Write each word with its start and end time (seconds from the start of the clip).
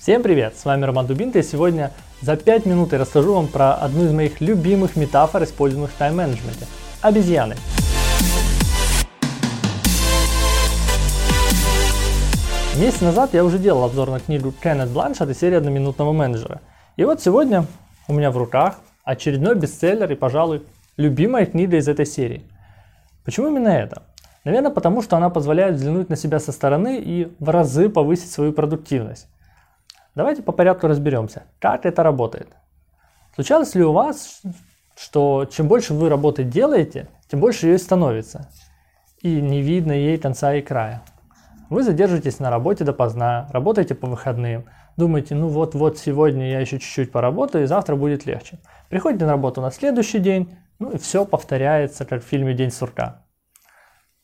Всем 0.00 0.22
привет, 0.22 0.56
с 0.56 0.64
вами 0.64 0.86
Роман 0.86 1.06
Дубинта 1.06 1.40
и 1.40 1.42
сегодня 1.42 1.90
за 2.22 2.34
5 2.34 2.64
минут 2.64 2.92
я 2.92 2.98
расскажу 2.98 3.34
вам 3.34 3.48
про 3.48 3.74
одну 3.74 4.06
из 4.06 4.12
моих 4.12 4.40
любимых 4.40 4.96
метафор, 4.96 5.44
используемых 5.44 5.90
в 5.90 5.98
тайм-менеджменте– 5.98 6.64
обезьяны. 7.02 7.54
Месяц 12.78 13.02
назад 13.02 13.34
я 13.34 13.44
уже 13.44 13.58
делал 13.58 13.84
обзор 13.84 14.08
на 14.08 14.20
книгу 14.20 14.52
Кеннет 14.52 14.88
Бланшет 14.88 15.28
и 15.28 15.34
серии 15.34 15.56
одноминутного 15.56 16.12
менеджера. 16.12 16.62
И 16.96 17.04
вот 17.04 17.20
сегодня 17.20 17.66
у 18.08 18.14
меня 18.14 18.30
в 18.30 18.38
руках 18.38 18.76
очередной 19.04 19.54
бестселлер 19.54 20.10
и, 20.10 20.14
пожалуй, 20.14 20.62
любимая 20.96 21.44
книга 21.44 21.76
из 21.76 21.88
этой 21.88 22.06
серии. 22.06 22.42
Почему 23.26 23.48
именно 23.48 23.68
это? 23.68 24.04
Наверное, 24.44 24.70
потому 24.70 25.02
что 25.02 25.18
она 25.18 25.28
позволяет 25.28 25.74
взглянуть 25.74 26.08
на 26.08 26.16
себя 26.16 26.40
со 26.40 26.52
стороны 26.52 26.98
и 26.98 27.30
в 27.38 27.50
разы 27.50 27.90
повысить 27.90 28.30
свою 28.30 28.54
продуктивность. 28.54 29.26
Давайте 30.14 30.42
по 30.42 30.52
порядку 30.52 30.88
разберемся, 30.88 31.44
как 31.60 31.86
это 31.86 32.02
работает. 32.02 32.48
Случалось 33.34 33.74
ли 33.74 33.84
у 33.84 33.92
вас, 33.92 34.42
что 34.96 35.46
чем 35.50 35.68
больше 35.68 35.94
вы 35.94 36.08
работы 36.08 36.42
делаете, 36.42 37.08
тем 37.28 37.40
больше 37.40 37.68
ее 37.68 37.78
становится, 37.78 38.48
и 39.22 39.40
не 39.40 39.62
видно 39.62 39.92
ей 39.92 40.18
конца 40.18 40.54
и 40.54 40.62
края. 40.62 41.02
Вы 41.68 41.84
задержитесь 41.84 42.40
на 42.40 42.50
работе 42.50 42.82
допоздна, 42.82 43.48
работаете 43.52 43.94
по 43.94 44.08
выходным, 44.08 44.64
думаете, 44.96 45.36
ну 45.36 45.46
вот-вот 45.46 45.98
сегодня 45.98 46.50
я 46.50 46.60
еще 46.60 46.80
чуть-чуть 46.80 47.12
поработаю, 47.12 47.64
и 47.64 47.68
завтра 47.68 47.94
будет 47.94 48.26
легче. 48.26 48.58
Приходите 48.88 49.24
на 49.24 49.32
работу 49.32 49.60
на 49.60 49.70
следующий 49.70 50.18
день, 50.18 50.58
ну 50.80 50.90
и 50.90 50.98
все 50.98 51.24
повторяется, 51.24 52.04
как 52.04 52.24
в 52.24 52.26
фильме 52.26 52.54
«День 52.54 52.72
сурка». 52.72 53.24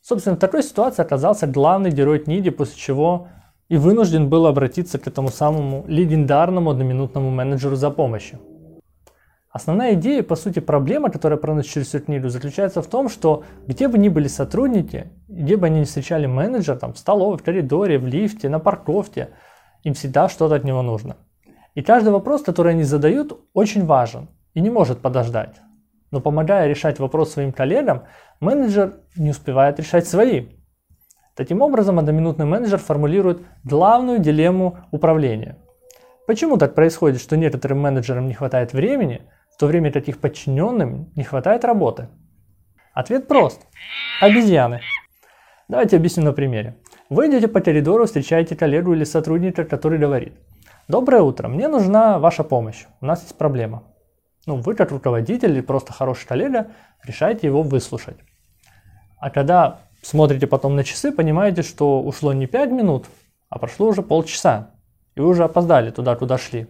Собственно, 0.00 0.36
в 0.36 0.40
такой 0.40 0.62
ситуации 0.62 1.02
оказался 1.02 1.46
главный 1.46 1.90
герой 1.90 2.18
книги, 2.18 2.50
после 2.50 2.76
чего 2.76 3.28
и 3.68 3.76
вынужден 3.76 4.28
был 4.28 4.46
обратиться 4.46 4.98
к 4.98 5.06
этому 5.06 5.28
самому 5.28 5.84
легендарному 5.88 6.70
одноминутному 6.70 7.30
менеджеру 7.30 7.76
за 7.76 7.90
помощью. 7.90 8.40
Основная 9.50 9.94
идея, 9.94 10.22
по 10.22 10.36
сути, 10.36 10.58
проблема, 10.58 11.08
которая 11.08 11.38
проносит 11.38 11.72
через 11.72 11.86
всю 11.86 12.00
книгу, 12.00 12.28
заключается 12.28 12.82
в 12.82 12.86
том, 12.88 13.08
что 13.08 13.44
где 13.66 13.88
бы 13.88 13.96
ни 13.96 14.10
были 14.10 14.28
сотрудники, 14.28 15.10
где 15.28 15.56
бы 15.56 15.66
они 15.66 15.80
ни 15.80 15.84
встречали 15.84 16.26
менеджера, 16.26 16.76
там, 16.76 16.92
в 16.92 16.98
столовой, 16.98 17.38
в 17.38 17.42
коридоре, 17.42 17.98
в 17.98 18.06
лифте, 18.06 18.50
на 18.50 18.58
парковке, 18.58 19.30
им 19.82 19.94
всегда 19.94 20.28
что-то 20.28 20.56
от 20.56 20.64
него 20.64 20.82
нужно. 20.82 21.16
И 21.74 21.82
каждый 21.82 22.10
вопрос, 22.10 22.42
который 22.42 22.72
они 22.72 22.82
задают, 22.82 23.40
очень 23.54 23.86
важен 23.86 24.28
и 24.52 24.60
не 24.60 24.68
может 24.68 25.00
подождать. 25.00 25.56
Но 26.10 26.20
помогая 26.20 26.68
решать 26.68 26.98
вопрос 26.98 27.32
своим 27.32 27.52
коллегам, 27.52 28.04
менеджер 28.40 29.00
не 29.16 29.30
успевает 29.30 29.78
решать 29.80 30.06
свои. 30.06 30.48
Таким 31.36 31.60
образом, 31.60 31.98
одноминутный 31.98 32.46
менеджер 32.46 32.78
формулирует 32.78 33.42
главную 33.62 34.18
дилемму 34.18 34.78
управления. 34.90 35.58
Почему 36.26 36.56
так 36.56 36.74
происходит, 36.74 37.20
что 37.20 37.36
некоторым 37.36 37.80
менеджерам 37.80 38.26
не 38.26 38.34
хватает 38.34 38.72
времени– 38.72 39.22
в 39.56 39.58
то 39.58 39.66
время 39.68 39.90
как 39.90 40.06
их 40.06 40.20
подчиненным 40.20 41.10
не 41.16 41.24
хватает 41.24 41.64
работы? 41.64 42.10
Ответ 42.92 43.26
прост. 43.26 43.62
Обезьяны. 44.20 44.82
Давайте 45.66 45.96
объясню 45.96 46.24
на 46.24 46.34
примере. 46.34 46.76
Вы 47.08 47.28
идете 47.28 47.48
по 47.48 47.62
коридору, 47.62 48.04
встречаете 48.04 48.54
коллегу 48.54 48.92
или 48.92 49.04
сотрудника, 49.04 49.64
который 49.64 49.98
говорит, 49.98 50.34
«Доброе 50.88 51.22
утро, 51.22 51.48
мне 51.48 51.68
нужна 51.68 52.18
ваша 52.18 52.44
помощь, 52.44 52.84
у 53.00 53.06
нас 53.06 53.22
есть 53.22 53.38
проблема». 53.38 53.84
Ну, 54.44 54.56
вы 54.56 54.74
как 54.74 54.90
руководитель 54.90 55.52
или 55.52 55.62
просто 55.62 55.94
хороший 55.94 56.26
коллега 56.26 56.66
решаете 57.02 57.46
его 57.46 57.62
выслушать. 57.62 58.18
А 59.18 59.30
когда 59.30 59.80
смотрите 60.06 60.46
потом 60.46 60.76
на 60.76 60.84
часы, 60.84 61.12
понимаете, 61.12 61.62
что 61.62 62.00
ушло 62.00 62.32
не 62.32 62.46
5 62.46 62.70
минут, 62.70 63.06
а 63.48 63.58
прошло 63.58 63.88
уже 63.88 64.02
полчаса, 64.02 64.70
и 65.14 65.20
вы 65.20 65.28
уже 65.28 65.44
опоздали 65.44 65.90
туда, 65.90 66.14
куда 66.14 66.38
шли. 66.38 66.68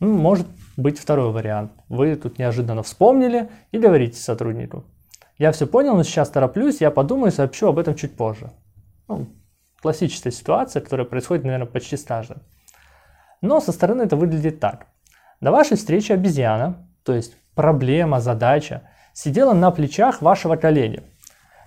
Ну, 0.00 0.16
может 0.16 0.46
быть 0.76 0.98
второй 0.98 1.32
вариант. 1.32 1.72
Вы 1.88 2.16
тут 2.16 2.38
неожиданно 2.38 2.82
вспомнили 2.82 3.48
и 3.72 3.78
говорите 3.78 4.20
сотруднику. 4.20 4.84
Я 5.38 5.52
все 5.52 5.66
понял, 5.66 5.96
но 5.96 6.02
сейчас 6.02 6.30
тороплюсь, 6.30 6.80
я 6.80 6.90
подумаю 6.90 7.32
и 7.32 7.34
сообщу 7.34 7.68
об 7.68 7.78
этом 7.78 7.94
чуть 7.94 8.16
позже. 8.16 8.50
Ну, 9.08 9.26
классическая 9.80 10.30
ситуация, 10.30 10.82
которая 10.82 11.06
происходит, 11.06 11.44
наверное, 11.44 11.66
почти 11.66 11.96
с 11.96 12.04
каждым. 12.04 12.42
Но 13.40 13.60
со 13.60 13.72
стороны 13.72 14.02
это 14.02 14.16
выглядит 14.16 14.60
так. 14.60 14.86
До 15.40 15.50
вашей 15.50 15.76
встречи 15.76 16.12
обезьяна, 16.12 16.88
то 17.04 17.14
есть 17.14 17.36
проблема, 17.54 18.20
задача, 18.20 18.88
сидела 19.12 19.52
на 19.52 19.70
плечах 19.70 20.22
вашего 20.22 20.56
коллеги. 20.56 21.02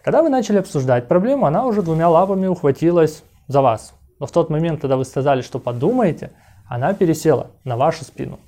Когда 0.03 0.21
вы 0.21 0.29
начали 0.29 0.57
обсуждать 0.57 1.07
проблему, 1.07 1.45
она 1.45 1.65
уже 1.65 1.81
двумя 1.81 2.09
лапами 2.09 2.47
ухватилась 2.47 3.23
за 3.47 3.61
вас. 3.61 3.93
Но 4.19 4.25
в 4.25 4.31
тот 4.31 4.49
момент, 4.49 4.81
когда 4.81 4.97
вы 4.97 5.05
сказали, 5.05 5.41
что 5.41 5.59
подумаете– 5.59 6.31
она 6.69 6.93
пересела 6.93 7.51
на 7.63 7.75
вашу 7.75 8.05
спину. 8.05 8.39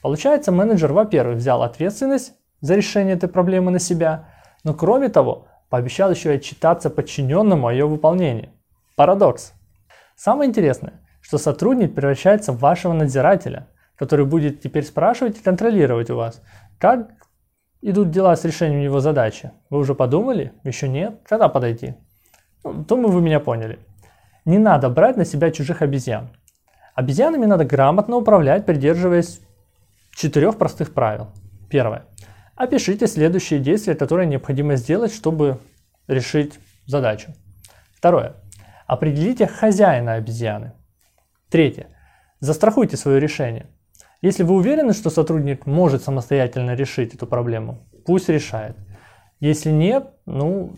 Получается, 0.00 0.52
менеджер, 0.52 0.92
во-первых, 0.92 1.38
взял 1.38 1.62
ответственность 1.62 2.32
за 2.60 2.76
решение 2.76 3.14
этой 3.16 3.28
проблемы 3.28 3.72
на 3.72 3.80
себя, 3.80 4.28
но 4.62 4.72
кроме 4.74 5.08
того, 5.08 5.48
пообещал 5.68 6.10
еще 6.10 6.32
и 6.32 6.36
отчитаться 6.36 6.88
подчиненному 6.88 7.66
о 7.66 7.72
ее 7.72 7.86
выполнении. 7.86 8.50
Парадокс. 8.94 9.52
Самое 10.14 10.48
интересное, 10.48 11.00
что 11.20 11.36
сотрудник 11.36 11.94
превращается 11.94 12.52
в 12.52 12.60
вашего 12.60 12.92
надзирателя, 12.92 13.66
который 13.96 14.24
будет 14.24 14.62
теперь 14.62 14.84
спрашивать 14.84 15.38
и 15.38 15.42
контролировать 15.42 16.10
у 16.10 16.16
вас, 16.16 16.40
как 16.78 17.08
идут 17.84 18.10
дела 18.10 18.34
с 18.34 18.44
решением 18.44 18.80
его 18.80 19.00
задачи. 19.00 19.52
Вы 19.68 19.78
уже 19.78 19.94
подумали? 19.94 20.52
Еще 20.64 20.88
нет? 20.88 21.20
Когда 21.28 21.48
подойти? 21.48 21.94
Ну, 22.64 22.72
думаю, 22.72 23.12
вы 23.12 23.20
меня 23.20 23.40
поняли. 23.40 23.78
Не 24.46 24.58
надо 24.58 24.88
брать 24.88 25.16
на 25.16 25.24
себя 25.24 25.50
чужих 25.50 25.82
обезьян. 25.82 26.30
Обезьянами 26.94 27.44
надо 27.44 27.64
грамотно 27.64 28.16
управлять, 28.16 28.64
придерживаясь 28.64 29.40
четырех 30.12 30.56
простых 30.56 30.94
правил. 30.94 31.28
Первое. 31.68 32.06
Опишите 32.56 33.06
следующие 33.06 33.60
действия, 33.60 33.94
которые 33.94 34.26
необходимо 34.26 34.76
сделать, 34.76 35.12
чтобы 35.12 35.58
решить 36.06 36.58
задачу. 36.86 37.34
Второе. 37.94 38.36
Определите 38.86 39.46
хозяина 39.46 40.14
обезьяны. 40.14 40.72
Третье. 41.50 41.88
Застрахуйте 42.40 42.96
свое 42.96 43.20
решение. 43.20 43.66
Если 44.24 44.42
вы 44.42 44.54
уверены, 44.54 44.94
что 44.94 45.10
сотрудник 45.10 45.66
может 45.66 46.02
самостоятельно 46.02 46.74
решить 46.74 47.14
эту 47.14 47.26
проблему, 47.26 47.86
пусть 48.06 48.30
решает. 48.30 48.74
Если 49.38 49.70
нет, 49.70 50.14
ну, 50.24 50.76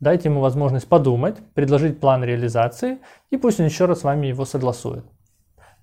дайте 0.00 0.30
ему 0.30 0.40
возможность 0.40 0.88
подумать, 0.88 1.36
предложить 1.54 2.00
план 2.00 2.24
реализации, 2.24 2.98
и 3.30 3.36
пусть 3.36 3.60
он 3.60 3.66
еще 3.66 3.84
раз 3.84 4.00
с 4.00 4.02
вами 4.02 4.26
его 4.26 4.44
согласует. 4.44 5.04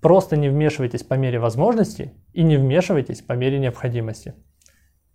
Просто 0.02 0.36
не 0.36 0.50
вмешивайтесь 0.50 1.04
по 1.04 1.14
мере 1.14 1.40
возможности 1.40 2.12
и 2.34 2.44
не 2.44 2.58
вмешивайтесь 2.58 3.22
по 3.22 3.32
мере 3.32 3.60
необходимости. 3.60 4.34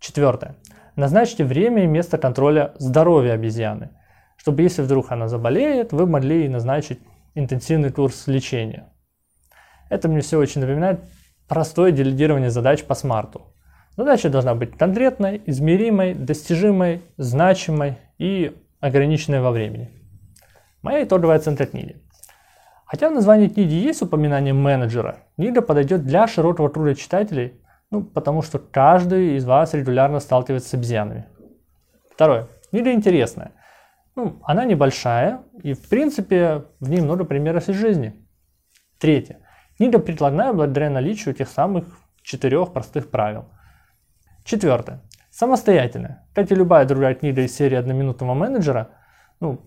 Четвертое. 0.00 0.56
Назначьте 0.96 1.44
время 1.44 1.84
и 1.84 1.86
место 1.86 2.16
контроля 2.16 2.72
здоровья 2.78 3.32
обезьяны, 3.34 3.90
чтобы 4.38 4.62
если 4.62 4.80
вдруг 4.80 5.12
она 5.12 5.28
заболеет, 5.28 5.92
вы 5.92 6.06
могли 6.06 6.38
ей 6.38 6.48
назначить 6.48 7.00
интенсивный 7.34 7.90
курс 7.90 8.26
лечения. 8.26 8.90
Это 9.90 10.08
мне 10.08 10.22
все 10.22 10.38
очень 10.38 10.62
напоминает 10.62 11.00
простое 11.48 11.91
делегирование 11.91 12.50
задач 12.50 12.84
по 12.84 12.94
смарту. 12.94 13.53
Задача 13.97 14.28
должна 14.28 14.54
быть 14.54 14.76
конкретной, 14.76 15.42
измеримой, 15.47 16.14
достижимой, 16.14 17.03
значимой 17.16 17.98
и 18.19 18.56
ограниченной 18.81 19.41
во 19.41 19.50
времени. 19.50 19.91
Моя 20.82 21.03
итоговая 21.03 21.38
оценка 21.38 21.66
книги. 21.66 21.97
Хотя 22.87 23.10
в 23.10 23.12
названии 23.12 23.48
книги 23.48 23.75
есть 23.75 24.00
упоминание 24.03 24.54
менеджера, 24.54 25.19
книга 25.37 25.62
подойдет 25.62 26.04
для 26.04 26.26
широкого 26.26 26.69
круга 26.69 26.94
читателей, 26.94 27.60
ну, 27.91 28.03
потому 28.04 28.42
что 28.42 28.58
каждый 28.58 29.37
из 29.37 29.44
вас 29.44 29.75
регулярно 29.75 30.20
сталкивается 30.20 30.69
с 30.69 30.75
обезьянами. 30.75 31.26
Второе. 32.14 32.47
Книга 32.70 32.92
интересная. 32.92 33.53
Ну, 34.14 34.41
она 34.42 34.64
небольшая, 34.64 35.42
и 35.62 35.72
в 35.72 35.88
принципе 35.88 36.64
в 36.81 36.88
ней 36.88 37.00
много 37.00 37.25
примеров 37.25 37.69
из 37.69 37.76
жизни. 37.76 38.14
Третье. 38.98 39.41
Книга 39.78 40.00
прикладная 40.00 40.52
благодаря 40.52 40.90
наличию 40.90 41.34
тех 41.34 41.48
самых 41.48 41.84
четырех 42.22 42.72
простых 42.72 43.10
правил. 43.10 43.44
Четвертое. 44.44 45.02
Самостоятельная. 45.30 46.26
Как 46.34 46.50
и 46.50 46.56
любая 46.56 46.84
другая 46.84 47.14
книга 47.14 47.42
из 47.42 47.54
серии 47.54 47.76
одноминутного 47.76 48.34
менеджера, 48.34 48.88
ну, 49.38 49.60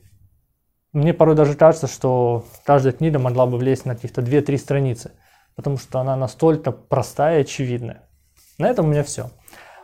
мне 0.92 1.14
порой 1.14 1.36
даже 1.36 1.56
кажется, 1.56 1.88
что 1.88 2.44
каждая 2.66 2.92
книга 2.92 3.20
могла 3.20 3.46
бы 3.46 3.58
влезть 3.58 3.86
на 3.86 3.96
каких-то 3.96 4.22
2-3 4.22 4.58
страницы, 4.58 5.12
потому 5.56 5.78
что 5.78 6.00
она 6.00 6.18
настолько 6.18 6.74
простая 6.74 7.38
и 7.38 7.42
очевидная. 7.44 8.10
На 8.58 8.68
этом 8.68 8.88
у 8.88 8.90
меня 8.90 9.06
все. 9.06 9.32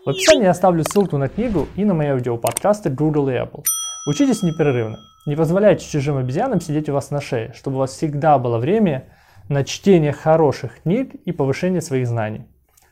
В 0.06 0.09
описании 0.09 0.44
я 0.44 0.51
оставлю 0.51 0.83
ссылку 0.83 1.18
на 1.18 1.30
книгу 1.30 1.69
и 1.77 1.85
на 1.85 1.94
мои 1.94 2.09
аудиоподкасты 2.09 2.89
Google 2.89 3.30
и 3.30 3.33
Apple. 3.35 3.63
Учитесь 4.09 4.44
непрерывно. 4.44 4.97
Не 5.25 5.38
позволяйте 5.38 5.85
чужим 5.85 6.18
обезьянам 6.18 6.59
сидеть 6.59 6.89
у 6.89 6.94
вас 6.94 7.12
на 7.12 7.21
шее, 7.21 7.53
чтобы 7.53 7.77
у 7.77 7.80
вас 7.80 7.91
всегда 7.91 8.38
было 8.38 8.57
время 8.57 9.07
на 9.49 9.63
чтение 9.63 10.11
хороших 10.11 10.81
книг 10.81 11.15
и 11.25 11.31
повышение 11.31 11.81
своих 11.81 12.07
знаний. 12.07 12.45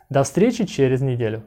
До 0.09 0.23
встречи 0.23 0.65
через 0.65 1.01
неделю. 1.01 1.43